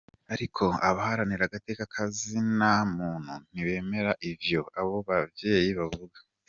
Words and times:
Ariko 0.33 0.63
abaharanira 0.89 1.43
agateka 1.45 1.83
ka 1.93 2.03
zina 2.17 2.71
muntu 2.97 3.33
ntibemera 3.51 4.11
ivyo 4.29 4.61
abo 4.79 4.95
bavyeyi 5.07 5.71
bavuga. 5.79 6.19